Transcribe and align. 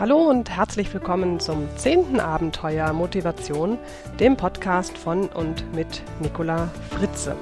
Hallo 0.00 0.30
und 0.30 0.48
herzlich 0.48 0.94
willkommen 0.94 1.40
zum 1.40 1.68
zehnten 1.76 2.20
Abenteuer 2.20 2.94
Motivation, 2.94 3.76
dem 4.18 4.34
Podcast 4.34 4.96
von 4.96 5.28
und 5.28 5.74
mit 5.74 6.02
Nicola 6.20 6.70
Fritze. 6.88 7.36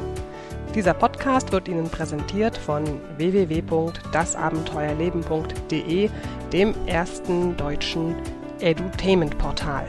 Dieser 0.74 0.92
Podcast 0.92 1.52
wird 1.52 1.68
Ihnen 1.68 1.88
präsentiert 1.88 2.58
von 2.58 2.82
www.dasabenteuerleben.de, 3.16 6.10
dem 6.52 6.74
ersten 6.86 7.56
deutschen 7.56 8.16
Edutainment-Portal. 8.58 9.86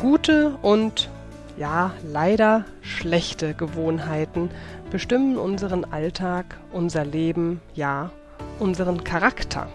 Gute 0.00 0.56
und 0.62 1.10
ja, 1.58 1.92
leider 2.10 2.64
schlechte 2.80 3.52
Gewohnheiten 3.52 4.48
bestimmen 4.90 5.36
unseren 5.36 5.84
Alltag, 5.84 6.56
unser 6.72 7.04
Leben, 7.04 7.60
ja, 7.74 8.10
unseren 8.58 9.04
Charakter. 9.04 9.68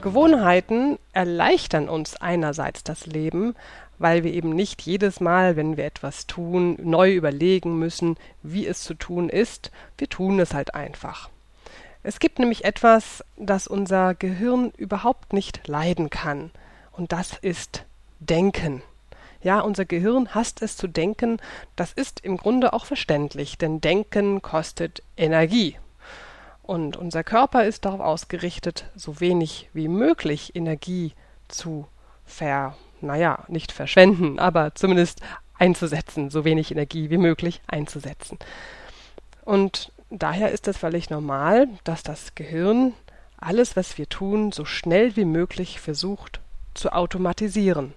Gewohnheiten 0.00 0.98
erleichtern 1.12 1.88
uns 1.88 2.16
einerseits 2.16 2.84
das 2.84 3.06
Leben, 3.06 3.54
weil 3.98 4.24
wir 4.24 4.32
eben 4.32 4.50
nicht 4.50 4.82
jedes 4.82 5.20
Mal, 5.20 5.56
wenn 5.56 5.76
wir 5.76 5.84
etwas 5.84 6.26
tun, 6.26 6.76
neu 6.80 7.12
überlegen 7.12 7.78
müssen, 7.78 8.16
wie 8.42 8.66
es 8.66 8.82
zu 8.82 8.94
tun 8.94 9.28
ist. 9.28 9.70
Wir 9.98 10.08
tun 10.08 10.38
es 10.38 10.54
halt 10.54 10.74
einfach. 10.74 11.30
Es 12.02 12.20
gibt 12.20 12.38
nämlich 12.38 12.64
etwas, 12.64 13.24
das 13.36 13.66
unser 13.66 14.14
Gehirn 14.14 14.72
überhaupt 14.76 15.32
nicht 15.32 15.66
leiden 15.66 16.10
kann, 16.10 16.50
und 16.92 17.12
das 17.12 17.36
ist 17.42 17.84
Denken. 18.18 18.82
Ja, 19.42 19.60
unser 19.60 19.84
Gehirn 19.84 20.34
hasst 20.34 20.62
es 20.62 20.76
zu 20.76 20.88
denken, 20.88 21.38
das 21.76 21.92
ist 21.92 22.20
im 22.24 22.36
Grunde 22.36 22.72
auch 22.72 22.86
verständlich, 22.86 23.56
denn 23.56 23.80
Denken 23.80 24.42
kostet 24.42 25.02
Energie. 25.16 25.76
Und 26.68 26.98
unser 26.98 27.24
Körper 27.24 27.64
ist 27.64 27.86
darauf 27.86 28.00
ausgerichtet, 28.00 28.84
so 28.94 29.20
wenig 29.20 29.70
wie 29.72 29.88
möglich 29.88 30.54
Energie 30.54 31.14
zu 31.48 31.88
ver, 32.26 32.76
naja, 33.00 33.46
nicht 33.48 33.72
verschwenden, 33.72 34.38
aber 34.38 34.74
zumindest 34.74 35.22
einzusetzen, 35.58 36.28
so 36.28 36.44
wenig 36.44 36.70
Energie 36.70 37.08
wie 37.08 37.16
möglich 37.16 37.62
einzusetzen. 37.68 38.38
Und 39.46 39.92
daher 40.10 40.52
ist 40.52 40.68
es 40.68 40.76
völlig 40.76 41.08
normal, 41.08 41.68
dass 41.84 42.02
das 42.02 42.34
Gehirn 42.34 42.92
alles, 43.38 43.74
was 43.74 43.96
wir 43.96 44.10
tun, 44.10 44.52
so 44.52 44.66
schnell 44.66 45.16
wie 45.16 45.24
möglich 45.24 45.80
versucht 45.80 46.42
zu 46.74 46.92
automatisieren. 46.92 47.94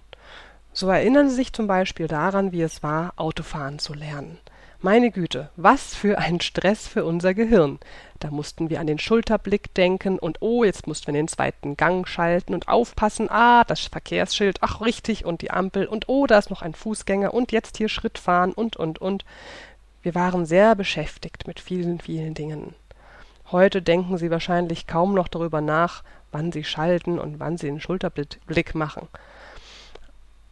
So 0.72 0.88
erinnern 0.88 1.28
Sie 1.28 1.36
sich 1.36 1.52
zum 1.52 1.66
Beispiel 1.66 2.08
daran, 2.08 2.52
wie 2.52 2.62
es 2.62 2.82
war, 2.82 3.12
Autofahren 3.16 3.78
zu 3.78 3.92
lernen. 3.92 4.38
Meine 4.84 5.12
Güte, 5.12 5.48
was 5.54 5.94
für 5.94 6.18
ein 6.18 6.40
Stress 6.40 6.88
für 6.88 7.04
unser 7.04 7.34
Gehirn. 7.34 7.78
Da 8.18 8.32
mussten 8.32 8.68
wir 8.68 8.80
an 8.80 8.88
den 8.88 8.98
Schulterblick 8.98 9.72
denken 9.74 10.18
und 10.18 10.42
oh, 10.42 10.64
jetzt 10.64 10.88
mussten 10.88 11.06
wir 11.06 11.14
den 11.14 11.28
zweiten 11.28 11.76
Gang 11.76 12.08
schalten 12.08 12.52
und 12.52 12.66
aufpassen, 12.66 13.30
ah, 13.30 13.62
das 13.62 13.82
Verkehrsschild, 13.82 14.58
ach 14.60 14.80
richtig, 14.80 15.24
und 15.24 15.40
die 15.40 15.52
Ampel 15.52 15.86
und 15.86 16.08
oh, 16.08 16.26
da 16.26 16.36
ist 16.36 16.50
noch 16.50 16.62
ein 16.62 16.74
Fußgänger 16.74 17.32
und 17.32 17.52
jetzt 17.52 17.76
hier 17.76 17.88
Schritt 17.88 18.18
fahren 18.18 18.52
und 18.52 18.74
und 18.76 19.00
und. 19.00 19.24
Wir 20.02 20.16
waren 20.16 20.46
sehr 20.46 20.74
beschäftigt 20.74 21.46
mit 21.46 21.60
vielen, 21.60 22.00
vielen 22.00 22.34
Dingen. 22.34 22.74
Heute 23.52 23.82
denken 23.82 24.18
Sie 24.18 24.32
wahrscheinlich 24.32 24.88
kaum 24.88 25.14
noch 25.14 25.28
darüber 25.28 25.60
nach, 25.60 26.02
wann 26.32 26.50
Sie 26.50 26.64
schalten 26.64 27.20
und 27.20 27.38
wann 27.38 27.56
Sie 27.56 27.68
den 27.68 27.78
Schulterblick 27.78 28.74
machen. 28.74 29.06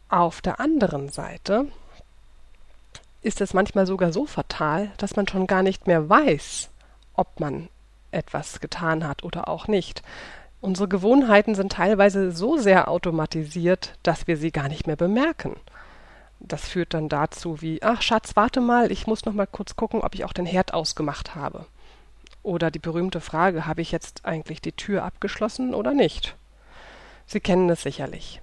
Auf 0.09 0.41
der 0.41 0.61
anderen 0.61 1.09
Seite 1.09 1.67
ist 3.23 3.41
es 3.41 3.55
manchmal 3.55 3.87
sogar 3.87 4.13
so 4.13 4.27
fatal, 4.27 4.91
dass 4.97 5.17
man 5.17 5.29
schon 5.29 5.47
gar 5.47 5.63
nicht 5.63 5.87
mehr 5.87 6.09
weiß, 6.09 6.71
ob 7.15 7.41
man 7.41 7.69
etwas 8.11 8.61
getan 8.61 9.07
hat 9.07 9.23
oder 9.23 9.49
auch 9.49 9.69
nicht. 9.69 10.03
Unsere 10.61 10.89
Gewohnheiten 10.89 11.55
sind 11.55 11.73
teilweise 11.73 12.33
so 12.33 12.59
sehr 12.59 12.89
automatisiert, 12.89 13.95
dass 14.03 14.27
wir 14.27 14.37
sie 14.37 14.51
gar 14.51 14.69
nicht 14.69 14.87
mehr 14.87 14.97
bemerken. 14.97 15.57
Das 16.39 16.69
führt 16.69 16.95
dann 16.95 17.09
dazu 17.09 17.61
wie, 17.61 17.83
ach 17.83 18.03
Schatz, 18.03 18.37
warte 18.37 18.61
mal, 18.61 18.91
ich 18.91 19.07
muss 19.07 19.25
noch 19.25 19.35
mal 19.35 19.47
kurz 19.47 19.77
gucken, 19.77 20.01
ob 20.01 20.15
ich 20.15 20.25
auch 20.25 20.33
den 20.33 20.47
Herd 20.47 20.75
ausgemacht 20.75 21.35
habe. 21.35 21.67
Oder 22.43 22.71
die 22.71 22.79
berühmte 22.79 23.21
Frage, 23.21 23.67
habe 23.67 23.83
ich 23.83 23.93
jetzt 23.93 24.25
eigentlich 24.25 24.63
die 24.63 24.73
Tür 24.73 25.05
abgeschlossen 25.05 25.75
oder 25.75 25.93
nicht? 25.93 26.37
Sie 27.27 27.41
kennen 27.41 27.69
es 27.69 27.83
sicherlich. 27.83 28.41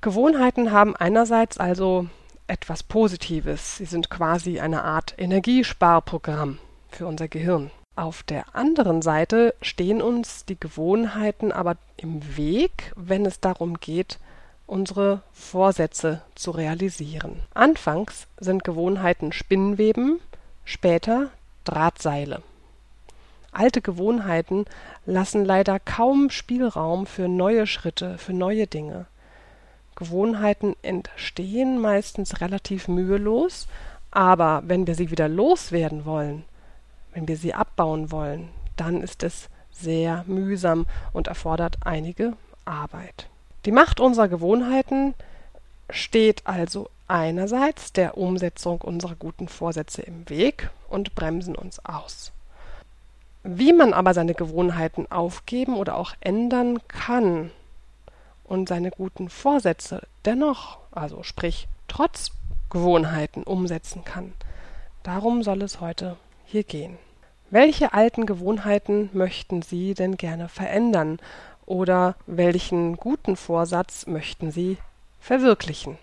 Gewohnheiten 0.00 0.72
haben 0.72 0.96
einerseits 0.96 1.58
also 1.58 2.06
etwas 2.52 2.82
Positives. 2.82 3.78
Sie 3.78 3.86
sind 3.86 4.10
quasi 4.10 4.60
eine 4.60 4.84
Art 4.84 5.14
Energiesparprogramm 5.16 6.58
für 6.90 7.06
unser 7.06 7.26
Gehirn. 7.26 7.70
Auf 7.96 8.22
der 8.22 8.54
anderen 8.54 9.00
Seite 9.00 9.54
stehen 9.62 10.02
uns 10.02 10.44
die 10.44 10.60
Gewohnheiten 10.60 11.50
aber 11.50 11.76
im 11.96 12.36
Weg, 12.36 12.92
wenn 12.94 13.24
es 13.24 13.40
darum 13.40 13.80
geht, 13.80 14.18
unsere 14.66 15.22
Vorsätze 15.32 16.20
zu 16.34 16.50
realisieren. 16.50 17.40
Anfangs 17.54 18.26
sind 18.38 18.64
Gewohnheiten 18.64 19.32
Spinnweben, 19.32 20.20
später 20.66 21.30
Drahtseile. 21.64 22.42
Alte 23.50 23.80
Gewohnheiten 23.80 24.66
lassen 25.06 25.44
leider 25.44 25.80
kaum 25.80 26.28
Spielraum 26.28 27.06
für 27.06 27.28
neue 27.28 27.66
Schritte, 27.66 28.18
für 28.18 28.34
neue 28.34 28.66
Dinge. 28.66 29.06
Gewohnheiten 30.02 30.74
entstehen 30.82 31.80
meistens 31.80 32.40
relativ 32.40 32.88
mühelos, 32.88 33.68
aber 34.10 34.64
wenn 34.66 34.88
wir 34.88 34.96
sie 34.96 35.12
wieder 35.12 35.28
loswerden 35.28 36.04
wollen, 36.04 36.44
wenn 37.14 37.28
wir 37.28 37.36
sie 37.36 37.54
abbauen 37.54 38.10
wollen, 38.10 38.48
dann 38.76 39.00
ist 39.00 39.22
es 39.22 39.48
sehr 39.70 40.24
mühsam 40.26 40.86
und 41.12 41.28
erfordert 41.28 41.76
einige 41.84 42.32
Arbeit. 42.64 43.28
Die 43.64 43.70
Macht 43.70 44.00
unserer 44.00 44.26
Gewohnheiten 44.26 45.14
steht 45.88 46.48
also 46.48 46.90
einerseits 47.06 47.92
der 47.92 48.18
Umsetzung 48.18 48.80
unserer 48.80 49.14
guten 49.14 49.46
Vorsätze 49.46 50.02
im 50.02 50.28
Weg 50.28 50.70
und 50.88 51.14
bremsen 51.14 51.54
uns 51.54 51.84
aus. 51.84 52.32
Wie 53.44 53.72
man 53.72 53.92
aber 53.92 54.14
seine 54.14 54.34
Gewohnheiten 54.34 55.08
aufgeben 55.12 55.76
oder 55.76 55.96
auch 55.96 56.14
ändern 56.20 56.80
kann, 56.88 57.52
und 58.52 58.68
seine 58.68 58.90
guten 58.90 59.30
Vorsätze 59.30 60.02
dennoch, 60.26 60.76
also 60.90 61.22
sprich 61.22 61.68
trotz 61.88 62.32
Gewohnheiten 62.68 63.44
umsetzen 63.44 64.04
kann. 64.04 64.34
Darum 65.02 65.42
soll 65.42 65.62
es 65.62 65.80
heute 65.80 66.18
hier 66.44 66.62
gehen. 66.62 66.98
Welche 67.48 67.94
alten 67.94 68.26
Gewohnheiten 68.26 69.08
möchten 69.14 69.62
Sie 69.62 69.94
denn 69.94 70.18
gerne 70.18 70.50
verändern 70.50 71.18
oder 71.64 72.14
welchen 72.26 72.98
guten 72.98 73.36
Vorsatz 73.36 74.06
möchten 74.06 74.50
Sie 74.50 74.76
verwirklichen? 75.18 75.96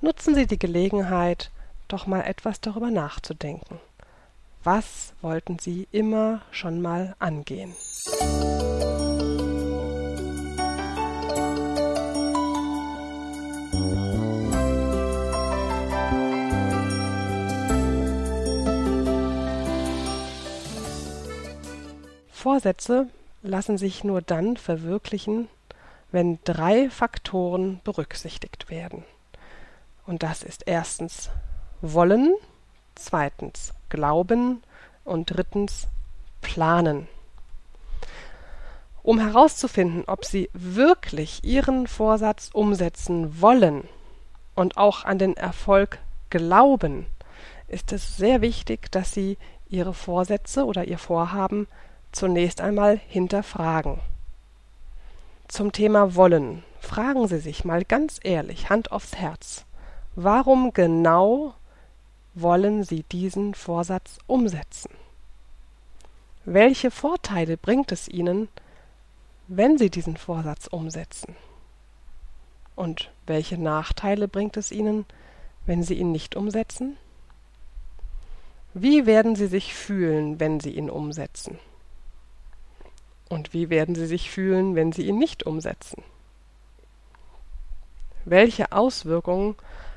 Nutzen 0.00 0.36
Sie 0.36 0.46
die 0.46 0.60
Gelegenheit, 0.60 1.50
doch 1.88 2.06
mal 2.06 2.20
etwas 2.20 2.60
darüber 2.60 2.92
nachzudenken. 2.92 3.80
Was 4.62 5.12
wollten 5.22 5.58
Sie 5.58 5.88
immer 5.90 6.42
schon 6.52 6.80
mal 6.80 7.16
angehen? 7.18 7.74
Vorsätze 22.42 23.06
lassen 23.42 23.78
sich 23.78 24.02
nur 24.02 24.20
dann 24.20 24.56
verwirklichen, 24.56 25.46
wenn 26.10 26.40
drei 26.42 26.90
Faktoren 26.90 27.80
berücksichtigt 27.84 28.68
werden. 28.68 29.04
Und 30.06 30.24
das 30.24 30.42
ist 30.42 30.64
erstens 30.66 31.30
Wollen, 31.82 32.34
zweitens 32.96 33.74
Glauben 33.90 34.60
und 35.04 35.26
drittens 35.26 35.86
Planen. 36.40 37.06
Um 39.04 39.20
herauszufinden, 39.20 40.02
ob 40.08 40.24
Sie 40.24 40.50
wirklich 40.52 41.44
Ihren 41.44 41.86
Vorsatz 41.86 42.50
umsetzen 42.52 43.40
wollen 43.40 43.84
und 44.56 44.78
auch 44.78 45.04
an 45.04 45.20
den 45.20 45.36
Erfolg 45.36 46.00
glauben, 46.28 47.06
ist 47.68 47.92
es 47.92 48.16
sehr 48.16 48.40
wichtig, 48.40 48.90
dass 48.90 49.12
Sie 49.12 49.38
Ihre 49.68 49.94
Vorsätze 49.94 50.64
oder 50.64 50.88
Ihr 50.88 50.98
Vorhaben 50.98 51.68
zunächst 52.12 52.60
einmal 52.60 53.00
hinterfragen. 53.08 54.00
Zum 55.48 55.72
Thema 55.72 56.14
Wollen 56.14 56.62
fragen 56.80 57.28
Sie 57.28 57.38
sich 57.38 57.64
mal 57.64 57.84
ganz 57.84 58.20
ehrlich, 58.22 58.70
Hand 58.70 58.92
aufs 58.92 59.16
Herz, 59.16 59.64
warum 60.14 60.72
genau 60.72 61.54
wollen 62.34 62.84
Sie 62.84 63.02
diesen 63.02 63.54
Vorsatz 63.54 64.18
umsetzen? 64.26 64.90
Welche 66.44 66.90
Vorteile 66.90 67.56
bringt 67.56 67.92
es 67.92 68.08
Ihnen, 68.08 68.48
wenn 69.48 69.78
Sie 69.78 69.90
diesen 69.90 70.16
Vorsatz 70.16 70.66
umsetzen? 70.66 71.36
Und 72.74 73.10
welche 73.26 73.58
Nachteile 73.58 74.28
bringt 74.28 74.56
es 74.56 74.72
Ihnen, 74.72 75.04
wenn 75.66 75.82
Sie 75.82 75.94
ihn 75.94 76.10
nicht 76.10 76.34
umsetzen? 76.34 76.96
Wie 78.74 79.04
werden 79.04 79.36
Sie 79.36 79.46
sich 79.46 79.74
fühlen, 79.74 80.40
wenn 80.40 80.58
Sie 80.58 80.70
ihn 80.70 80.88
umsetzen? 80.88 81.58
Und 83.32 83.54
wie 83.54 83.70
werden 83.70 83.94
Sie 83.94 84.04
sich 84.04 84.30
fühlen, 84.30 84.74
wenn 84.74 84.92
Sie 84.92 85.06
ihn 85.06 85.18
nicht 85.18 85.46
umsetzen? 85.46 86.02
Welche 88.26 88.72
Auswirkungen 88.72 89.54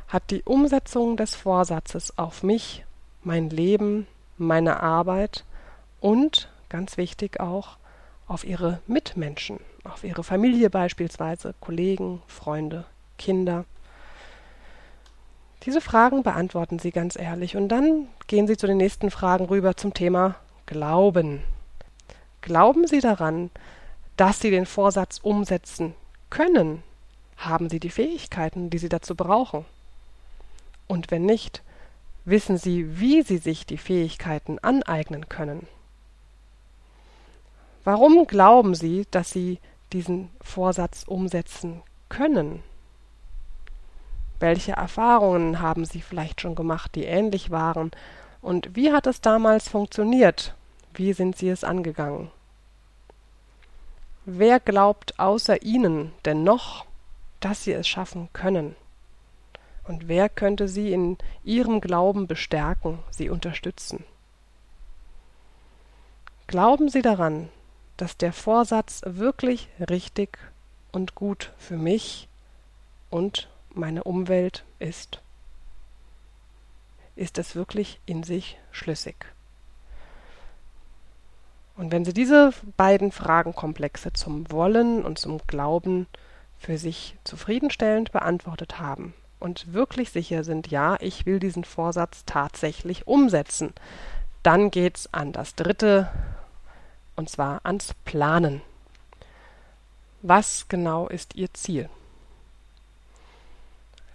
hat 0.08 0.32
die 0.32 0.42
Umsetzung 0.44 1.18
des 1.18 1.36
Vorsatzes 1.36 2.18
auf 2.18 2.44
mich, 2.44 2.86
mein 3.24 3.50
Leben, 3.50 4.08
meine 4.38 4.80
Arbeit 4.80 5.44
und, 6.00 6.48
ganz 6.70 6.96
wichtig 6.96 7.42
auch, 7.42 7.76
auf 8.26 8.46
Ihre 8.46 8.80
Mitmenschen, 8.88 9.60
auf 9.84 10.06
Ihre 10.06 10.24
Familie 10.24 10.70
beispielsweise, 10.70 11.54
Kollegen, 11.60 12.22
Freunde, 12.28 12.86
Kinder? 13.18 13.66
Diese 15.64 15.82
Fragen 15.82 16.24
beantworten 16.24 16.80
Sie 16.80 16.92
ganz 16.92 17.18
ehrlich 17.18 17.58
und 17.58 17.68
dann 17.68 18.08
gehen 18.28 18.48
Sie 18.48 18.56
zu 18.56 18.66
den 18.66 18.78
nächsten 18.78 19.12
Fragen 19.12 19.44
rüber 19.44 19.76
zum 19.76 19.94
Thema 19.94 20.36
Glauben. 20.68 21.44
Glauben 22.46 22.86
Sie 22.86 23.00
daran, 23.00 23.50
dass 24.18 24.40
Sie 24.40 24.52
den 24.52 24.68
Vorsatz 24.68 25.18
umsetzen 25.18 25.96
können? 26.30 26.84
Haben 27.38 27.70
Sie 27.70 27.80
die 27.80 27.90
Fähigkeiten, 27.90 28.70
die 28.70 28.78
Sie 28.78 28.88
dazu 28.88 29.16
brauchen? 29.16 29.66
Und 30.88 31.10
wenn 31.10 31.26
nicht, 31.26 31.64
wissen 32.24 32.60
Sie, 32.60 33.00
wie 33.00 33.24
Sie 33.24 33.40
sich 33.40 33.66
die 33.66 33.80
Fähigkeiten 33.80 34.60
aneignen 34.60 35.28
können? 35.28 35.66
Warum 37.84 38.28
glauben 38.28 38.76
Sie, 38.76 39.08
dass 39.10 39.32
Sie 39.32 39.58
diesen 39.92 40.30
Vorsatz 40.40 41.04
umsetzen 41.08 41.82
können? 42.10 42.62
Welche 44.40 44.74
Erfahrungen 44.74 45.62
haben 45.62 45.84
Sie 45.84 46.02
vielleicht 46.02 46.42
schon 46.42 46.54
gemacht, 46.54 46.94
die 46.94 47.06
ähnlich 47.06 47.50
waren? 47.50 47.90
Und 48.44 48.76
wie 48.76 48.92
hat 48.92 49.08
es 49.08 49.20
damals 49.20 49.68
funktioniert? 49.68 50.54
Wie 50.98 51.12
sind 51.12 51.38
Sie 51.38 51.50
es 51.50 51.66
angegangen? 51.66 52.32
Wer 54.24 54.62
glaubt 54.62 55.20
außer 55.20 55.62
Ihnen 55.62 56.14
denn 56.24 56.46
noch, 56.46 56.86
dass 57.42 57.66
Sie 57.66 57.74
es 57.74 57.86
schaffen 57.86 58.30
können? 58.32 58.78
Und 59.84 60.08
wer 60.08 60.30
könnte 60.30 60.70
Sie 60.70 60.94
in 60.94 61.18
Ihrem 61.44 61.82
Glauben 61.82 62.28
bestärken, 62.28 63.00
Sie 63.12 63.30
unterstützen? 63.30 64.06
Glauben 66.48 66.88
Sie 66.88 67.02
daran, 67.02 67.50
dass 67.98 68.16
der 68.16 68.32
Vorsatz 68.32 69.02
wirklich 69.06 69.68
richtig 69.90 70.38
und 70.94 71.14
gut 71.14 71.52
für 71.58 71.78
mich 71.78 72.30
und 73.10 73.50
meine 73.74 74.06
Umwelt 74.06 74.64
ist? 74.80 75.22
Ist 77.18 77.38
es 77.38 77.54
wirklich 77.54 78.00
in 78.06 78.24
sich 78.24 78.58
schlüssig? 78.72 79.35
Und 81.78 81.92
wenn 81.92 82.06
Sie 82.06 82.14
diese 82.14 82.54
beiden 82.78 83.12
Fragenkomplexe 83.12 84.14
zum 84.14 84.50
Wollen 84.52 85.04
und 85.04 85.20
zum 85.20 85.42
Glauben 85.46 86.08
für 86.58 86.78
sich 86.78 87.18
zufriedenstellend 87.24 88.12
beantwortet 88.12 88.80
haben 88.80 89.14
und 89.40 89.74
wirklich 89.74 90.12
sicher 90.12 90.44
sind, 90.44 90.68
ja, 90.68 90.98
ich 91.02 91.26
will 91.26 91.40
diesen 91.40 91.66
Vorsatz 91.66 92.24
tatsächlich 92.26 93.08
umsetzen, 93.08 93.74
dann 94.42 94.72
geht's 94.72 95.12
an 95.14 95.34
das 95.34 95.56
dritte, 95.56 96.10
und 97.16 97.30
zwar 97.30 97.62
ans 97.64 97.94
Planen. 98.06 98.62
Was 100.22 100.68
genau 100.70 101.08
ist 101.08 101.36
Ihr 101.36 101.54
Ziel? 101.54 101.90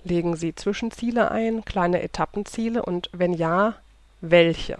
Legen 0.02 0.34
Sie 0.34 0.54
Zwischenziele 0.54 1.30
ein, 1.30 1.64
kleine 1.64 2.02
Etappenziele 2.02 2.82
und 2.82 3.10
wenn 3.12 3.34
ja, 3.34 3.74
welche? 4.22 4.78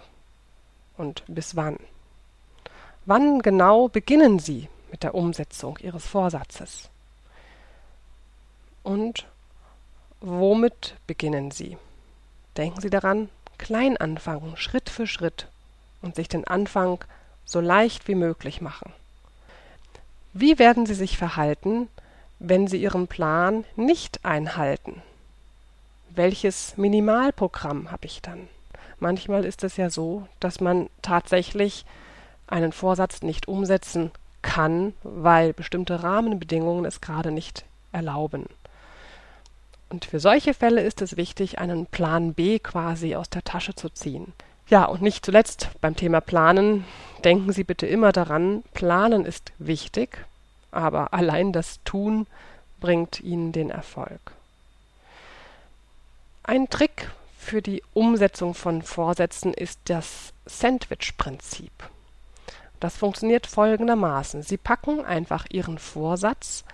Und 0.97 1.23
bis 1.27 1.55
wann? 1.55 1.77
Wann 3.05 3.41
genau 3.41 3.87
beginnen 3.87 4.37
Sie 4.37 4.69
mit 4.91 5.01
der 5.01 5.15
Umsetzung 5.15 5.77
Ihres 5.79 6.05
Vorsatzes? 6.05 6.89
Und 8.83 9.25
womit 10.19 10.95
beginnen 11.07 11.49
Sie? 11.49 11.77
Denken 12.57 12.79
Sie 12.79 12.91
daran, 12.91 13.29
klein 13.57 13.97
anfangen, 13.97 14.55
Schritt 14.55 14.89
für 14.89 15.07
Schritt 15.07 15.47
und 16.03 16.15
sich 16.15 16.27
den 16.27 16.45
Anfang 16.45 17.03
so 17.43 17.59
leicht 17.59 18.07
wie 18.07 18.15
möglich 18.15 18.61
machen. 18.61 18.93
Wie 20.33 20.59
werden 20.59 20.85
Sie 20.85 20.93
sich 20.93 21.17
verhalten, 21.17 21.87
wenn 22.37 22.67
Sie 22.67 22.81
Ihren 22.81 23.07
Plan 23.07 23.65
nicht 23.75 24.23
einhalten? 24.23 25.01
Welches 26.11 26.77
Minimalprogramm 26.77 27.91
habe 27.91 28.05
ich 28.05 28.21
dann? 28.21 28.47
Manchmal 28.99 29.43
ist 29.43 29.63
es 29.63 29.77
ja 29.77 29.89
so, 29.89 30.27
dass 30.39 30.59
man 30.59 30.89
tatsächlich 31.01 31.85
einen 32.51 32.71
Vorsatz 32.71 33.21
nicht 33.21 33.47
umsetzen 33.47 34.11
kann, 34.41 34.93
weil 35.03 35.53
bestimmte 35.53 36.03
Rahmenbedingungen 36.03 36.85
es 36.85 37.01
gerade 37.01 37.31
nicht 37.31 37.65
erlauben. 37.91 38.45
Und 39.89 40.05
für 40.05 40.19
solche 40.19 40.53
Fälle 40.53 40.81
ist 40.81 41.01
es 41.01 41.17
wichtig, 41.17 41.59
einen 41.59 41.85
Plan 41.85 42.33
B 42.33 42.59
quasi 42.59 43.15
aus 43.15 43.29
der 43.29 43.43
Tasche 43.43 43.75
zu 43.75 43.89
ziehen. 43.89 44.33
Ja, 44.67 44.85
und 44.85 45.01
nicht 45.01 45.25
zuletzt 45.25 45.69
beim 45.81 45.97
Thema 45.97 46.21
Planen, 46.21 46.85
denken 47.25 47.51
Sie 47.51 47.65
bitte 47.65 47.87
immer 47.87 48.13
daran, 48.13 48.63
Planen 48.73 49.25
ist 49.25 49.51
wichtig, 49.59 50.25
aber 50.71 51.13
allein 51.13 51.51
das 51.51 51.81
Tun 51.83 52.25
bringt 52.79 53.19
Ihnen 53.19 53.51
den 53.51 53.69
Erfolg. 53.69 54.31
Ein 56.43 56.69
Trick 56.69 57.11
für 57.37 57.61
die 57.61 57.83
Umsetzung 57.93 58.53
von 58.53 58.81
Vorsätzen 58.81 59.53
ist 59.53 59.79
das 59.85 60.31
Sandwich-Prinzip. 60.45 61.71
Das 62.81 62.97
funktioniert 62.97 63.45
folgendermaßen. 63.45 64.41
Sie 64.41 64.57
packen 64.57 65.05
einfach 65.05 65.45
Ihren 65.51 65.77
Vorsatz 65.77 66.65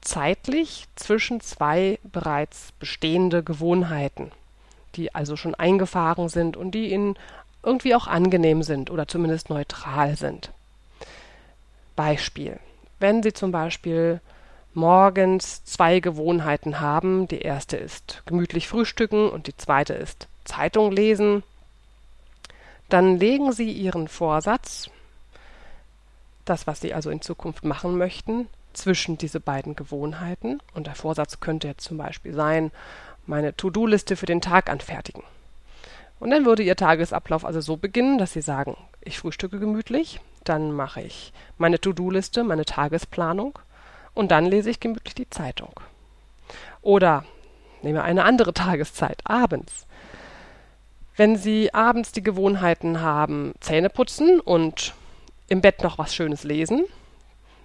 zeitlich 0.00 0.86
zwischen 0.96 1.42
zwei 1.42 1.98
bereits 2.02 2.72
bestehende 2.80 3.42
Gewohnheiten, 3.42 4.32
die 4.96 5.14
also 5.14 5.36
schon 5.36 5.54
eingefahren 5.54 6.30
sind 6.30 6.56
und 6.56 6.72
die 6.72 6.90
Ihnen 6.90 7.16
irgendwie 7.62 7.94
auch 7.94 8.06
angenehm 8.06 8.62
sind 8.62 8.90
oder 8.90 9.06
zumindest 9.06 9.50
neutral 9.50 10.16
sind. 10.16 10.50
Beispiel. 11.96 12.58
Wenn 12.98 13.22
Sie 13.22 13.34
zum 13.34 13.52
Beispiel 13.52 14.22
morgens 14.72 15.64
zwei 15.64 16.00
Gewohnheiten 16.00 16.80
haben, 16.80 17.28
die 17.28 17.40
erste 17.40 17.76
ist 17.76 18.22
gemütlich 18.24 18.68
frühstücken 18.68 19.28
und 19.28 19.48
die 19.48 19.56
zweite 19.58 19.92
ist 19.92 20.28
Zeitung 20.44 20.92
lesen, 20.92 21.42
dann 22.88 23.18
legen 23.18 23.52
Sie 23.52 23.70
Ihren 23.70 24.08
Vorsatz 24.08 24.88
das, 26.44 26.66
was 26.66 26.80
Sie 26.80 26.94
also 26.94 27.10
in 27.10 27.20
Zukunft 27.20 27.64
machen 27.64 27.96
möchten, 27.96 28.48
zwischen 28.72 29.18
diese 29.18 29.40
beiden 29.40 29.76
Gewohnheiten. 29.76 30.60
Und 30.74 30.86
der 30.86 30.94
Vorsatz 30.94 31.40
könnte 31.40 31.68
jetzt 31.68 31.84
zum 31.84 31.98
Beispiel 31.98 32.34
sein, 32.34 32.70
meine 33.26 33.56
To-Do-Liste 33.56 34.16
für 34.16 34.26
den 34.26 34.40
Tag 34.40 34.70
anfertigen. 34.70 35.22
Und 36.18 36.30
dann 36.30 36.44
würde 36.44 36.62
Ihr 36.62 36.76
Tagesablauf 36.76 37.44
also 37.44 37.60
so 37.60 37.76
beginnen, 37.76 38.18
dass 38.18 38.32
Sie 38.32 38.42
sagen, 38.42 38.76
ich 39.00 39.18
frühstücke 39.18 39.58
gemütlich, 39.58 40.20
dann 40.44 40.72
mache 40.72 41.02
ich 41.02 41.32
meine 41.58 41.80
To-Do-Liste, 41.80 42.44
meine 42.44 42.64
Tagesplanung 42.64 43.58
und 44.14 44.30
dann 44.30 44.46
lese 44.46 44.70
ich 44.70 44.80
gemütlich 44.80 45.14
die 45.14 45.30
Zeitung. 45.30 45.72
Oder 46.80 47.24
nehme 47.82 48.02
eine 48.02 48.24
andere 48.24 48.54
Tageszeit, 48.54 49.20
abends. 49.24 49.86
Wenn 51.16 51.36
Sie 51.36 51.74
abends 51.74 52.12
die 52.12 52.22
Gewohnheiten 52.22 53.00
haben, 53.00 53.52
Zähne 53.60 53.90
putzen 53.90 54.40
und 54.40 54.94
im 55.52 55.60
Bett 55.60 55.82
noch 55.82 55.98
was 55.98 56.14
Schönes 56.14 56.44
lesen, 56.44 56.86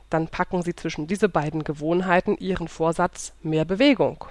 dann 0.10 0.28
packen 0.28 0.62
Sie 0.62 0.76
zwischen 0.76 1.08
diese 1.08 1.30
beiden 1.30 1.64
Gewohnheiten 1.64 2.36
Ihren 2.38 2.68
Vorsatz 2.68 3.32
mehr 3.44 3.64
Bewegung. 3.64 4.26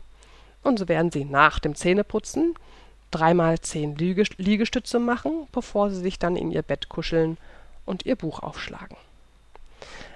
Und 0.62 0.78
so 0.78 0.88
werden 0.88 1.10
Sie 1.10 1.24
nach 1.24 1.58
dem 1.58 1.74
Zähneputzen 1.74 2.54
dreimal 3.10 3.58
zehn 3.60 3.96
Liegestütze 3.96 4.98
machen, 4.98 5.46
bevor 5.52 5.88
Sie 5.88 6.00
sich 6.00 6.18
dann 6.18 6.36
in 6.36 6.50
Ihr 6.50 6.60
Bett 6.60 6.90
kuscheln 6.90 7.38
und 7.86 8.04
Ihr 8.04 8.16
Buch 8.16 8.40
aufschlagen. 8.40 8.98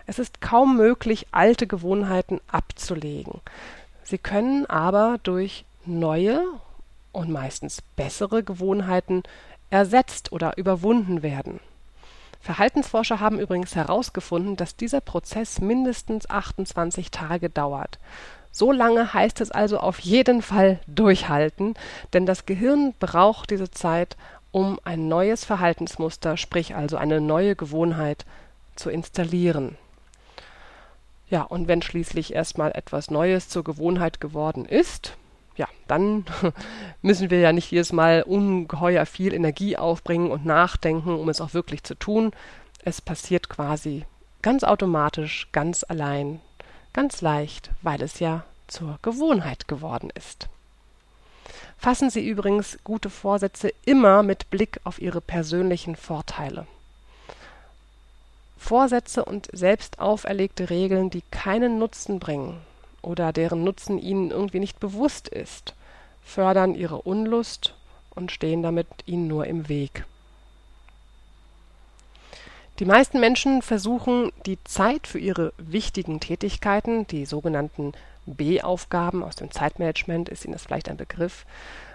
Es 0.07 0.19
ist 0.19 0.43
kaum 0.43 0.77
möglich, 0.77 1.27
alte 1.33 1.67
Gewohnheiten 1.67 2.43
abzulegen. 2.47 3.41
Sie 4.03 4.19
können 4.19 4.67
aber 4.67 5.19
durch 5.23 5.65
neue 5.87 6.43
und 7.13 7.31
meistens 7.31 7.81
bessere 7.97 8.43
Gewohnheiten 8.43 9.23
ersetzt 9.71 10.31
oder 10.31 10.59
überwunden 10.59 11.23
werden. 11.23 11.59
Verhaltensforscher 12.41 13.21
haben 13.21 13.39
übrigens 13.39 13.77
herausgefunden, 13.77 14.57
dass 14.57 14.77
dieser 14.77 15.01
Prozess 15.01 15.61
mindestens 15.61 16.29
28 16.29 17.11
Tage 17.11 17.51
dauert. 17.51 17.99
So 18.51 18.73
lange 18.73 19.15
heißt 19.15 19.41
es 19.41 19.51
also 19.51 19.79
auf 19.79 20.01
jeden 20.01 20.43
Fall 20.43 20.81
durchhalten, 20.87 21.75
denn 22.13 22.27
das 22.27 22.47
Gehirn 22.47 22.95
braucht 22.99 23.51
diese 23.51 23.71
Zeit, 23.71 24.17
um 24.51 24.81
ein 24.83 25.07
neues 25.07 25.45
Verhaltensmuster, 25.45 26.37
sprich 26.37 26.75
also 26.75 26.97
eine 26.97 27.21
neue 27.21 27.55
Gewohnheit, 27.55 28.25
zu 28.75 28.91
installieren. 28.91 29.77
Ja, 31.29 31.43
und 31.43 31.69
wenn 31.69 31.83
schließlich 31.83 32.35
erstmal 32.35 32.73
etwas 32.73 33.11
Neues 33.11 33.49
zur 33.49 33.63
Gewohnheit 33.63 34.21
geworden 34.21 34.65
ist, 34.65 35.17
ja, 35.57 35.69
dann 35.89 36.25
müssen 37.03 37.31
wir 37.31 37.41
ja 37.41 37.53
nicht 37.53 37.71
jedes 37.71 37.93
Mal 37.93 38.23
ungeheuer 38.23 39.07
viel 39.07 39.35
Energie 39.35 39.77
aufbringen 39.77 40.31
und 40.31 40.47
nachdenken, 40.47 41.15
um 41.15 41.29
es 41.29 41.41
auch 41.41 41.55
wirklich 41.55 41.83
zu 41.85 41.95
tun. 41.95 42.33
Es 42.85 43.01
passiert 43.01 43.49
quasi 43.49 44.05
ganz 44.43 44.65
automatisch, 44.65 45.49
ganz 45.53 45.85
allein, 45.87 46.41
ganz 46.93 47.21
leicht, 47.21 47.71
weil 47.83 48.03
es 48.03 48.21
ja 48.21 48.45
zur 48.69 48.99
Gewohnheit 49.03 49.69
geworden 49.69 50.11
ist. 50.15 50.49
Fassen 51.77 52.11
Sie 52.11 52.27
übrigens 52.27 52.79
gute 52.85 53.11
Vorsätze 53.11 53.73
immer 53.85 54.23
mit 54.23 54.51
Blick 54.51 54.81
auf 54.85 55.01
Ihre 55.01 55.21
persönlichen 55.21 55.97
Vorteile. 55.97 56.67
Vorsätze 58.59 59.25
und 59.25 59.49
selbst 59.53 59.99
auferlegte 59.99 60.69
Regeln, 60.71 61.11
die 61.11 61.23
keinen 61.31 61.79
Nutzen 61.79 62.19
bringen 62.19 62.61
oder 63.03 63.33
deren 63.33 63.65
Nutzen 63.65 63.99
Ihnen 63.99 64.31
irgendwie 64.31 64.61
nicht 64.61 64.81
bewusst 64.81 65.29
ist, 65.29 65.75
fördern 66.23 66.75
Ihre 66.75 67.03
Unlust 67.03 67.75
und 68.15 68.33
stehen 68.33 68.63
damit 68.63 68.87
Ihnen 69.07 69.29
nur 69.29 69.47
im 69.47 69.69
Weg. 69.69 70.05
Die 72.79 72.87
meisten 72.87 73.21
Menschen 73.21 73.61
versuchen, 73.61 74.33
die 74.47 74.63
Zeit 74.65 75.07
für 75.07 75.19
ihre 75.19 75.53
wichtigen 75.59 76.19
Tätigkeiten, 76.19 77.07
die 77.07 77.27
sogenannten 77.27 77.93
B-Aufgaben 78.25 79.23
aus 79.23 79.37
dem 79.37 79.51
Zeitmanagement, 79.51 80.31
ist 80.31 80.47
Ihnen 80.47 80.55
das 80.55 80.63
vielleicht 80.63 80.89
ein 80.89 80.97
Begriff. 80.97 81.45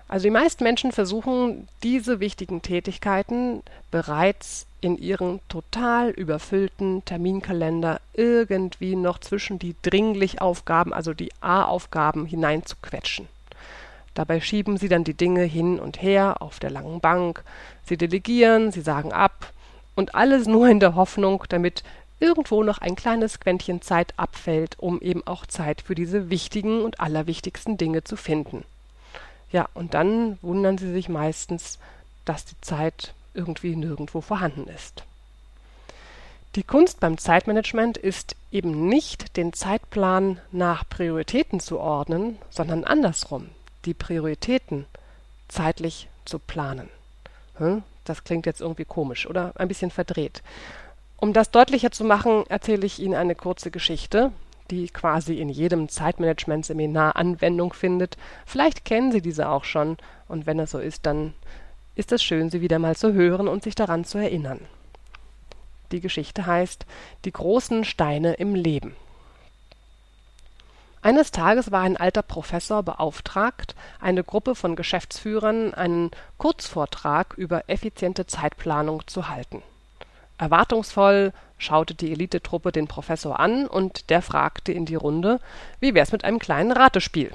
Also 0.08 0.26
die 0.26 0.32
meisten 0.32 0.64
Menschen 0.64 0.92
versuchen, 0.92 1.68
diese 1.82 2.20
wichtigen 2.20 2.62
Tätigkeiten 2.62 3.64
bereits 3.90 4.68
in 4.80 4.98
ihren 5.00 5.40
total 5.50 6.12
überfüllten 6.12 7.04
Terminkalender 7.06 8.00
irgendwie 8.14 8.96
noch 8.96 9.20
zwischen 9.20 9.58
die 9.58 9.76
dringlich 9.82 10.42
Aufgaben, 10.42 10.94
also 10.94 11.14
die 11.14 11.32
A-Aufgaben 11.42 12.28
hineinzuquetschen. 12.28 13.28
Dabei 14.14 14.40
schieben 14.42 14.78
sie 14.78 14.90
dann 14.90 15.04
die 15.04 15.16
Dinge 15.16 15.44
hin 15.44 15.80
und 15.80 16.02
her 16.02 16.42
auf 16.42 16.60
der 16.60 16.70
langen 16.70 17.00
Bank, 17.02 17.44
sie 17.84 17.98
delegieren, 17.98 18.72
sie 18.72 18.82
sagen 18.82 19.12
ab, 19.12 19.52
und 19.96 20.14
alles 20.14 20.46
nur 20.46 20.70
in 20.70 20.80
der 20.80 20.94
Hoffnung, 20.96 21.46
damit 21.50 21.84
irgendwo 22.20 22.64
noch 22.64 22.78
ein 22.78 22.96
kleines 22.96 23.40
Quäntchen 23.40 23.82
Zeit 23.82 24.14
abfällt, 24.18 24.78
um 24.78 25.02
eben 25.02 25.26
auch 25.26 25.46
Zeit 25.46 25.82
für 25.82 25.96
diese 25.96 26.30
wichtigen 26.30 26.82
und 26.84 27.00
allerwichtigsten 27.00 27.78
Dinge 27.78 28.04
zu 28.04 28.16
finden. 28.16 28.64
Ja, 29.52 29.68
und 29.74 29.94
dann 29.94 30.38
wundern 30.42 30.78
sie 30.78 30.92
sich 30.92 31.10
meistens, 31.10 31.80
dass 32.26 32.46
die 32.46 32.60
Zeit 32.62 33.14
irgendwie 33.34 33.76
nirgendwo 33.76 34.22
vorhanden 34.22 34.68
ist. 34.68 35.04
Die 36.56 36.64
Kunst 36.64 37.02
beim 37.02 37.18
Zeitmanagement 37.18 37.98
ist 37.98 38.36
eben 38.50 38.88
nicht, 38.88 39.36
den 39.36 39.52
Zeitplan 39.52 40.40
nach 40.54 40.88
Prioritäten 40.90 41.60
zu 41.60 41.80
ordnen, 41.80 42.38
sondern 42.50 42.86
andersrum, 42.86 43.50
die 43.84 43.94
Prioritäten 43.94 44.86
zeitlich 45.50 46.08
zu 46.24 46.40
planen. 46.40 46.90
Hm? 47.58 47.84
Das 48.06 48.24
klingt 48.24 48.46
jetzt 48.46 48.62
irgendwie 48.62 48.86
komisch 48.86 49.28
oder 49.28 49.52
ein 49.56 49.68
bisschen 49.68 49.92
verdreht. 49.92 50.44
Um 51.18 51.34
das 51.34 51.52
deutlicher 51.52 51.92
zu 51.92 52.06
machen, 52.06 52.46
erzähle 52.48 52.86
ich 52.86 53.00
Ihnen 53.00 53.16
eine 53.16 53.36
kurze 53.36 53.72
Geschichte, 53.72 54.32
die 54.72 54.88
quasi 54.90 55.40
in 55.40 55.50
jedem 55.50 55.90
Zeitmanagement-Seminar 55.90 57.16
Anwendung 57.16 57.74
findet. 57.74 58.18
Vielleicht 58.46 58.86
kennen 58.86 59.12
Sie 59.12 59.22
diese 59.22 59.50
auch 59.50 59.64
schon, 59.64 59.98
und 60.28 60.46
wenn 60.46 60.60
es 60.60 60.72
so 60.72 60.80
ist, 60.80 61.06
dann 61.06 61.34
ist 61.96 62.12
es 62.12 62.24
schön, 62.24 62.50
sie 62.50 62.62
wieder 62.62 62.80
mal 62.80 62.96
zu 62.96 63.14
hören 63.14 63.48
und 63.48 63.64
sich 63.64 63.76
daran 63.76 64.06
zu 64.06 64.18
erinnern. 64.18 64.60
Die 65.92 66.02
Geschichte 66.02 66.46
heißt 66.46 66.86
Die 67.24 67.32
großen 67.32 67.86
Steine 67.86 68.34
im 68.34 68.54
Leben. 68.56 68.96
Eines 71.02 71.30
Tages 71.30 71.72
war 71.72 71.82
ein 71.82 71.98
alter 71.98 72.24
Professor 72.24 72.82
beauftragt, 72.82 73.76
eine 74.02 74.24
Gruppe 74.24 74.56
von 74.56 74.76
Geschäftsführern 74.76 75.74
einen 75.76 76.10
Kurzvortrag 76.40 77.36
über 77.38 77.70
effiziente 77.70 78.26
Zeitplanung 78.26 79.04
zu 79.06 79.30
halten. 79.30 79.62
Erwartungsvoll 80.40 81.32
schaute 81.58 81.94
die 81.94 82.12
Elitetruppe 82.12 82.72
den 82.72 82.88
Professor 82.88 83.40
an 83.40 83.68
und 83.68 84.10
der 84.10 84.22
fragte 84.22 84.72
in 84.72 84.86
die 84.86 84.96
Runde, 84.96 85.40
wie 85.80 85.94
wär's 85.94 86.12
mit 86.12 86.24
einem 86.24 86.40
kleinen 86.40 86.72
Ratespiel? 86.72 87.32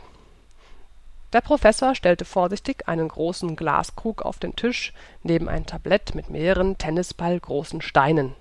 Der 1.33 1.41
Professor 1.41 1.95
stellte 1.95 2.25
vorsichtig 2.25 2.89
einen 2.89 3.09
großen 3.09 3.55
Glaskrug 3.55 4.23
auf 4.23 4.39
den 4.39 4.57
Tisch 4.57 4.93
neben 5.23 5.49
ein 5.49 5.65
Tablett 5.65 6.15
mit 6.15 6.29
mehreren 6.29 6.77
tennisballgroßen 6.77 7.83
Steinen. 7.83 8.35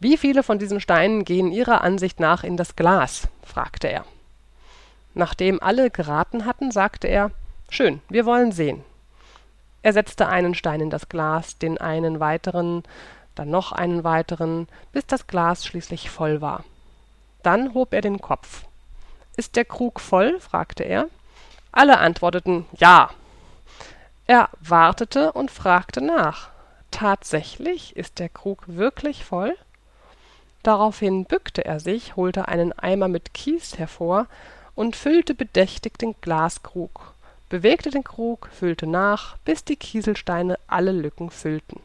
Wie 0.00 0.16
viele 0.16 0.42
von 0.42 0.58
diesen 0.58 0.80
Steinen 0.80 1.24
gehen 1.24 1.52
Ihrer 1.52 1.82
Ansicht 1.82 2.20
nach 2.20 2.44
in 2.44 2.56
das 2.56 2.76
Glas? 2.76 3.28
fragte 3.42 3.88
er. 3.88 4.04
Nachdem 5.14 5.62
alle 5.62 5.90
geraten 5.90 6.44
hatten, 6.44 6.70
sagte 6.70 7.08
er 7.08 7.30
Schön, 7.68 8.00
wir 8.08 8.26
wollen 8.26 8.52
sehen. 8.52 8.84
Er 9.82 9.92
setzte 9.92 10.28
einen 10.28 10.54
Stein 10.54 10.80
in 10.80 10.90
das 10.90 11.08
Glas, 11.08 11.58
den 11.58 11.78
einen 11.78 12.20
weiteren, 12.20 12.82
dann 13.38 13.50
noch 13.50 13.72
einen 13.72 14.04
weiteren, 14.04 14.68
bis 14.92 15.06
das 15.06 15.26
Glas 15.26 15.64
schließlich 15.64 16.10
voll 16.10 16.40
war. 16.40 16.64
Dann 17.42 17.74
hob 17.74 17.92
er 17.92 18.00
den 18.00 18.20
Kopf. 18.20 18.64
Ist 19.36 19.56
der 19.56 19.64
Krug 19.64 20.00
voll? 20.00 20.40
fragte 20.40 20.82
er. 20.82 21.06
Alle 21.70 21.98
antworteten 21.98 22.66
Ja. 22.76 23.10
Er 24.26 24.48
wartete 24.60 25.32
und 25.32 25.50
fragte 25.50 26.00
nach. 26.00 26.48
Tatsächlich 26.90 27.94
ist 27.94 28.18
der 28.18 28.28
Krug 28.28 28.64
wirklich 28.66 29.24
voll? 29.24 29.56
Daraufhin 30.62 31.26
bückte 31.26 31.64
er 31.64 31.78
sich, 31.78 32.16
holte 32.16 32.48
einen 32.48 32.72
Eimer 32.72 33.06
mit 33.06 33.34
Kies 33.34 33.78
hervor 33.78 34.26
und 34.74 34.96
füllte 34.96 35.34
bedächtig 35.34 35.98
den 35.98 36.16
Glaskrug, 36.20 37.14
bewegte 37.48 37.90
den 37.90 38.02
Krug, 38.02 38.48
füllte 38.52 38.86
nach, 38.86 39.36
bis 39.44 39.62
die 39.62 39.76
Kieselsteine 39.76 40.58
alle 40.66 40.90
Lücken 40.90 41.30
füllten. 41.30 41.80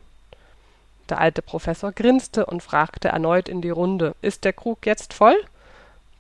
Der 1.12 1.20
alte 1.20 1.42
Professor 1.42 1.92
grinste 1.92 2.46
und 2.46 2.64
fragte 2.64 3.10
erneut 3.10 3.50
in 3.50 3.62
die 3.62 3.70
Runde 3.70 4.16
Ist 4.22 4.46
der 4.46 4.54
Krug 4.54 4.86
jetzt 4.86 5.14
voll? 5.14 5.36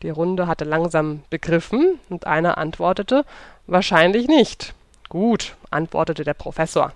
Die 0.01 0.09
Runde 0.09 0.47
hatte 0.47 0.65
langsam 0.65 1.23
begriffen, 1.29 1.97
und 2.09 2.27
einer 2.27 2.57
antwortete 2.57 3.23
Wahrscheinlich 3.67 4.27
nicht. 4.27 4.73
Gut, 5.07 5.55
antwortete 5.69 6.25
der 6.25 6.33
Professor. 6.33 6.91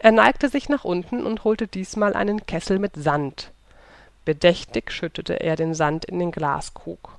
Er 0.00 0.10
neigte 0.10 0.48
sich 0.48 0.68
nach 0.68 0.82
unten 0.82 1.24
und 1.24 1.44
holte 1.44 1.68
diesmal 1.68 2.14
einen 2.14 2.46
Kessel 2.46 2.80
mit 2.80 2.96
Sand. 2.96 3.52
Bedächtig 4.24 4.90
schüttete 4.90 5.34
er 5.34 5.54
den 5.54 5.72
Sand 5.72 6.04
in 6.04 6.18
den 6.18 6.32
Glaskrug. 6.32 7.10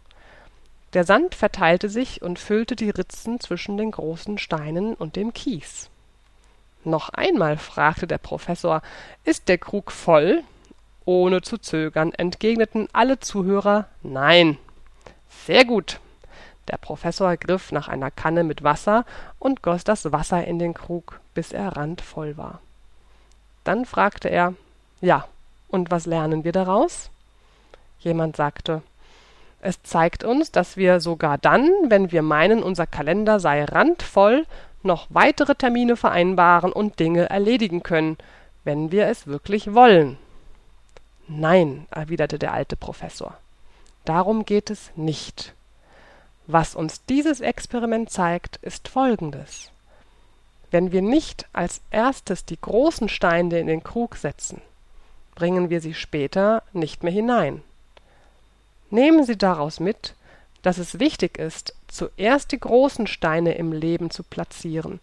Der 0.91 1.05
Sand 1.05 1.35
verteilte 1.35 1.87
sich 1.87 2.21
und 2.21 2.37
füllte 2.37 2.75
die 2.75 2.89
Ritzen 2.89 3.39
zwischen 3.39 3.77
den 3.77 3.91
großen 3.91 4.39
Steinen 4.39 4.93
und 4.93 5.15
dem 5.15 5.31
Kies. 5.31 5.89
Noch 6.85 7.09
einmal 7.09 7.57
fragte 7.57 8.05
der 8.05 8.19
Professor 8.19 8.81
Ist 9.23 9.49
der 9.49 9.57
Krug 9.57 9.91
voll? 9.91 10.43
Ohne 11.03 11.41
zu 11.41 11.57
zögern 11.57 12.13
entgegneten 12.13 12.87
alle 12.93 13.19
Zuhörer 13.19 13.85
Nein. 14.03 14.59
Sehr 15.45 15.65
gut. 15.65 15.99
Der 16.67 16.77
Professor 16.77 17.35
griff 17.37 17.71
nach 17.71 17.87
einer 17.87 18.11
Kanne 18.11 18.43
mit 18.43 18.63
Wasser 18.63 19.05
und 19.39 19.63
goss 19.63 19.83
das 19.83 20.11
Wasser 20.11 20.45
in 20.45 20.59
den 20.59 20.75
Krug, 20.75 21.19
bis 21.33 21.51
er 21.51 21.75
randvoll 21.75 22.37
war. 22.37 22.61
Dann 23.63 23.85
fragte 23.85 24.29
er 24.29 24.53
Ja, 25.01 25.27
und 25.67 25.89
was 25.89 26.05
lernen 26.05 26.43
wir 26.43 26.51
daraus? 26.51 27.09
Jemand 27.99 28.35
sagte 28.35 28.83
es 29.65 29.81
zeigt 29.81 30.23
uns, 30.23 30.51
dass 30.51 30.77
wir 30.77 30.99
sogar 30.99 31.39
dann, 31.39 31.69
wenn 31.87 32.11
wir 32.11 32.21
meinen, 32.21 32.61
unser 32.61 32.85
Kalender 32.85 33.39
sei 33.39 33.63
randvoll, 33.63 34.45
noch 34.83 35.07
weitere 35.09 35.55
Termine 35.55 35.95
vereinbaren 35.95 36.71
und 36.71 36.99
Dinge 36.99 37.29
erledigen 37.31 37.81
können, 37.81 38.17
wenn 38.63 38.91
wir 38.91 39.07
es 39.07 39.25
wirklich 39.25 39.73
wollen. 39.73 40.19
Nein, 41.27 41.87
erwiderte 41.89 42.37
der 42.37 42.53
alte 42.53 42.75
Professor. 42.75 43.35
Darum 44.05 44.45
geht 44.45 44.69
es 44.69 44.91
nicht. 44.95 45.55
Was 46.45 46.75
uns 46.75 47.03
dieses 47.05 47.41
Experiment 47.41 48.11
zeigt, 48.11 48.57
ist 48.57 48.87
Folgendes. 48.87 49.71
Wenn 50.69 50.91
wir 50.91 51.01
nicht 51.01 51.47
als 51.53 51.81
erstes 51.89 52.45
die 52.45 52.61
großen 52.61 53.09
Steine 53.09 53.59
in 53.59 53.65
den 53.65 53.83
Krug 53.83 54.15
setzen, 54.15 54.61
bringen 55.33 55.71
wir 55.71 55.81
sie 55.81 55.95
später 55.95 56.61
nicht 56.71 57.01
mehr 57.01 57.13
hinein. 57.13 57.63
Nehmen 58.89 59.23
Sie 59.23 59.37
daraus 59.37 59.79
mit, 59.79 60.15
dass 60.61 60.77
es 60.77 60.99
wichtig 60.99 61.37
ist, 61.37 61.75
zuerst 61.87 62.51
die 62.51 62.59
großen 62.59 63.07
Steine 63.07 63.55
im 63.55 63.71
Leben 63.71 64.09
zu 64.09 64.23
platzieren, 64.23 64.99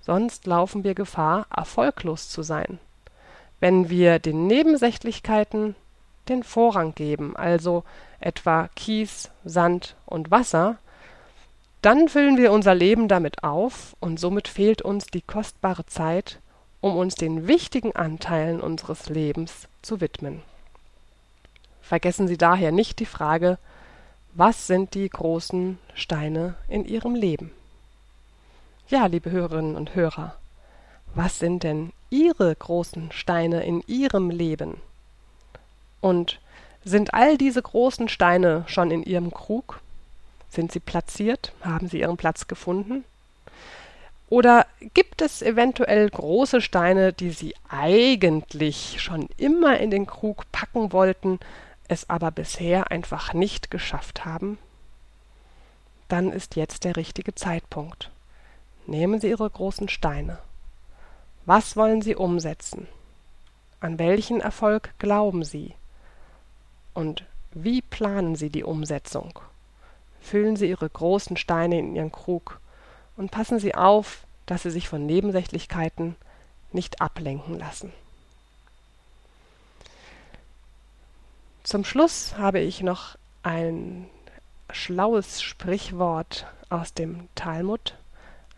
sonst 0.00 0.46
laufen 0.46 0.84
wir 0.84 0.94
Gefahr, 0.94 1.46
erfolglos 1.54 2.28
zu 2.28 2.42
sein. 2.42 2.78
Wenn 3.60 3.88
wir 3.88 4.18
den 4.18 4.46
Nebensächlichkeiten 4.46 5.74
den 6.28 6.42
Vorrang 6.42 6.94
geben, 6.94 7.36
also 7.36 7.84
etwa 8.20 8.68
Kies, 8.74 9.30
Sand 9.44 9.96
und 10.04 10.30
Wasser, 10.30 10.76
dann 11.82 12.08
füllen 12.08 12.36
wir 12.36 12.52
unser 12.52 12.74
Leben 12.74 13.08
damit 13.08 13.44
auf 13.44 13.96
und 14.00 14.18
somit 14.18 14.48
fehlt 14.48 14.82
uns 14.82 15.06
die 15.06 15.22
kostbare 15.22 15.86
Zeit, 15.86 16.40
um 16.80 16.96
uns 16.96 17.14
den 17.14 17.48
wichtigen 17.48 17.94
Anteilen 17.94 18.60
unseres 18.60 19.08
Lebens 19.08 19.68
zu 19.82 20.00
widmen. 20.00 20.42
Vergessen 21.88 22.26
Sie 22.26 22.36
daher 22.36 22.72
nicht 22.72 22.98
die 22.98 23.06
Frage, 23.06 23.58
was 24.34 24.66
sind 24.66 24.94
die 24.94 25.08
großen 25.08 25.78
Steine 25.94 26.54
in 26.68 26.84
Ihrem 26.84 27.14
Leben? 27.14 27.52
Ja, 28.88 29.06
liebe 29.06 29.30
Hörerinnen 29.30 29.76
und 29.76 29.94
Hörer, 29.94 30.34
was 31.14 31.38
sind 31.38 31.62
denn 31.62 31.92
Ihre 32.10 32.54
großen 32.54 33.12
Steine 33.12 33.64
in 33.64 33.82
Ihrem 33.86 34.30
Leben? 34.30 34.80
Und 36.00 36.40
Sind 36.84 37.14
all 37.14 37.36
diese 37.36 37.62
großen 37.62 38.08
Steine 38.08 38.62
schon 38.68 38.92
in 38.92 39.02
Ihrem 39.02 39.32
Krug? 39.32 39.80
Sind 40.48 40.70
sie 40.70 40.78
platziert? 40.78 41.52
Haben 41.62 41.88
sie 41.88 41.98
ihren 41.98 42.16
Platz 42.16 42.46
gefunden? 42.46 43.04
Oder 44.28 44.66
gibt 44.94 45.20
es 45.20 45.42
eventuell 45.42 46.08
große 46.08 46.60
Steine, 46.60 47.12
die 47.12 47.30
Sie 47.30 47.54
eigentlich 47.68 49.00
schon 49.00 49.28
immer 49.36 49.78
in 49.78 49.90
den 49.90 50.06
Krug 50.06 50.44
packen 50.52 50.92
wollten, 50.92 51.38
es 51.88 52.08
aber 52.10 52.30
bisher 52.30 52.90
einfach 52.90 53.32
nicht 53.32 53.70
geschafft 53.70 54.24
haben? 54.24 54.58
Dann 56.08 56.32
ist 56.32 56.56
jetzt 56.56 56.84
der 56.84 56.96
richtige 56.96 57.34
Zeitpunkt. 57.34 58.10
Nehmen 58.86 59.20
Sie 59.20 59.28
Ihre 59.28 59.50
großen 59.50 59.88
Steine. 59.88 60.38
Was 61.44 61.76
wollen 61.76 62.02
Sie 62.02 62.14
umsetzen? 62.14 62.86
An 63.80 63.98
welchen 63.98 64.40
Erfolg 64.40 64.94
glauben 64.98 65.44
Sie? 65.44 65.74
Und 66.94 67.24
wie 67.52 67.82
planen 67.82 68.36
Sie 68.36 68.50
die 68.50 68.64
Umsetzung? 68.64 69.38
Füllen 70.20 70.56
Sie 70.56 70.68
Ihre 70.68 70.88
großen 70.88 71.36
Steine 71.36 71.78
in 71.78 71.94
Ihren 71.94 72.12
Krug 72.12 72.60
und 73.16 73.30
passen 73.30 73.58
Sie 73.58 73.74
auf, 73.74 74.26
dass 74.46 74.62
Sie 74.62 74.70
sich 74.70 74.88
von 74.88 75.04
Nebensächlichkeiten 75.06 76.16
nicht 76.72 77.00
ablenken 77.00 77.58
lassen. 77.58 77.92
Zum 81.66 81.84
Schluss 81.84 82.38
habe 82.38 82.60
ich 82.60 82.84
noch 82.84 83.16
ein 83.42 84.06
schlaues 84.70 85.42
Sprichwort 85.42 86.46
aus 86.68 86.94
dem 86.94 87.26
Talmud, 87.34 87.96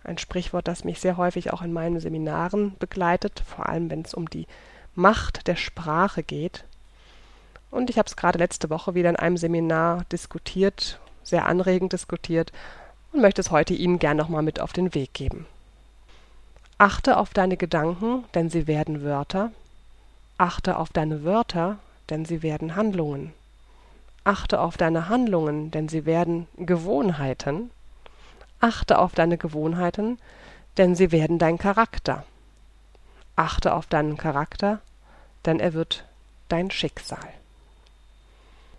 ein 0.04 0.18
Sprichwort, 0.18 0.68
das 0.68 0.84
mich 0.84 1.00
sehr 1.00 1.16
häufig 1.16 1.50
auch 1.50 1.62
in 1.62 1.72
meinen 1.72 2.00
Seminaren 2.00 2.76
begleitet, 2.78 3.42
vor 3.46 3.66
allem 3.66 3.88
wenn 3.88 4.02
es 4.02 4.12
um 4.12 4.28
die 4.28 4.46
Macht 4.94 5.46
der 5.46 5.56
Sprache 5.56 6.22
geht. 6.22 6.64
Und 7.70 7.88
ich 7.88 7.96
habe 7.96 8.06
es 8.06 8.14
gerade 8.14 8.38
letzte 8.38 8.68
Woche 8.68 8.94
wieder 8.94 9.08
in 9.08 9.16
einem 9.16 9.38
Seminar 9.38 10.04
diskutiert, 10.12 11.00
sehr 11.22 11.46
anregend 11.46 11.94
diskutiert 11.94 12.52
und 13.14 13.22
möchte 13.22 13.40
es 13.40 13.50
heute 13.50 13.72
Ihnen 13.72 13.98
gern 13.98 14.18
nochmal 14.18 14.42
mit 14.42 14.60
auf 14.60 14.74
den 14.74 14.94
Weg 14.94 15.14
geben. 15.14 15.46
Achte 16.76 17.16
auf 17.16 17.30
deine 17.32 17.56
Gedanken, 17.56 18.24
denn 18.34 18.50
sie 18.50 18.66
werden 18.66 19.02
Wörter. 19.02 19.50
Achte 20.36 20.76
auf 20.76 20.90
deine 20.90 21.24
Wörter, 21.24 21.78
denn 22.10 22.24
sie 22.24 22.42
werden 22.42 22.76
Handlungen. 22.76 23.32
Achte 24.24 24.60
auf 24.60 24.76
deine 24.76 25.08
Handlungen, 25.08 25.70
denn 25.70 25.88
sie 25.88 26.04
werden 26.04 26.48
Gewohnheiten. 26.56 27.70
Achte 28.60 28.98
auf 28.98 29.14
deine 29.14 29.38
Gewohnheiten, 29.38 30.18
denn 30.76 30.94
sie 30.94 31.12
werden 31.12 31.38
dein 31.38 31.58
Charakter. 31.58 32.24
Achte 33.36 33.72
auf 33.72 33.86
deinen 33.86 34.16
Charakter, 34.16 34.80
denn 35.46 35.60
er 35.60 35.72
wird 35.72 36.04
dein 36.48 36.70
Schicksal. 36.70 37.28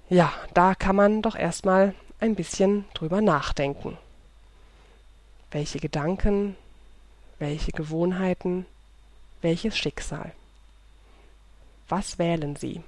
Ja, 0.09 0.33
da 0.53 0.75
kann 0.75 0.95
man 0.95 1.21
doch 1.21 1.35
erstmal 1.35 1.93
ein 2.19 2.35
bisschen 2.35 2.85
drüber 2.93 3.21
nachdenken. 3.21 3.97
Welche 5.51 5.79
Gedanken, 5.79 6.55
welche 7.37 7.71
Gewohnheiten, 7.71 8.65
welches 9.41 9.77
Schicksal. 9.77 10.31
Was 11.87 12.19
wählen 12.19 12.55
Sie? 12.55 12.83